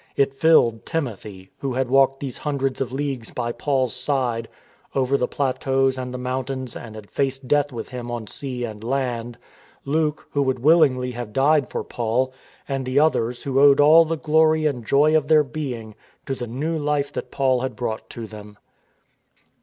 It 0.15 0.33
filled 0.33 0.83
Timothy, 0.83 1.51
who 1.59 1.73
had 1.73 1.87
walked 1.87 2.21
those 2.21 2.39
hundreds 2.39 2.81
of 2.81 2.91
leagues 2.91 3.29
by 3.29 3.51
Paul's 3.51 3.95
side 3.95 4.49
over 4.95 5.15
the 5.15 5.27
plateaux 5.27 5.91
and 5.95 6.11
the 6.11 6.17
moun 6.17 6.43
tains 6.45 6.75
and 6.75 6.95
had 6.95 7.11
faced 7.11 7.47
death 7.47 7.71
with 7.71 7.89
him 7.89 8.09
on 8.09 8.25
sea 8.25 8.63
and 8.63 8.83
land; 8.83 9.37
Luke, 9.85 10.27
who 10.31 10.41
would 10.41 10.57
willingly 10.57 11.11
have 11.11 11.33
died 11.33 11.69
for 11.69 11.83
Paul; 11.83 12.33
and 12.67 12.83
the 12.87 12.99
others 12.99 13.43
who 13.43 13.59
owed 13.59 13.79
all 13.79 14.03
the 14.03 14.17
glory 14.17 14.65
and 14.65 14.83
joy 14.83 15.15
of 15.15 15.27
their 15.27 15.43
being 15.43 15.93
to 16.25 16.33
the 16.33 16.47
new 16.47 16.75
Life 16.79 17.13
that 17.13 17.29
Paul 17.29 17.61
had 17.61 17.75
brought 17.75 18.09
to 18.09 18.25
them. 18.25 18.57